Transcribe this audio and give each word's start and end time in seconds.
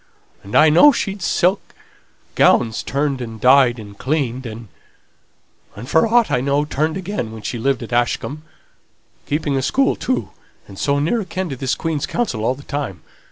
And 0.41 0.55
I 0.55 0.69
know 0.69 0.91
she'd 0.91 1.17
her 1.19 1.23
silk 1.23 1.75
gowns 2.33 2.81
turned 2.81 3.21
and 3.21 3.39
dyed 3.39 3.77
and 3.77 3.95
cleaned, 3.95 4.47
and, 4.47 4.67
for 5.85 6.07
aught 6.07 6.31
I 6.31 6.41
know, 6.41 6.65
turned 6.65 6.97
again, 6.97 7.31
while 7.31 7.43
she 7.43 7.59
lived 7.59 7.83
at 7.83 7.93
Ashcombe. 7.93 8.41
Keeping 9.27 9.55
a 9.57 9.61
school, 9.61 9.95
too, 9.95 10.31
and 10.67 10.79
so 10.79 10.97
near 10.97 11.21
akin 11.21 11.49
to 11.49 11.55
this 11.55 11.75
Queen's 11.75 12.07
counsel 12.07 12.43
all 12.43 12.55
the 12.55 12.63
time! 12.63 13.03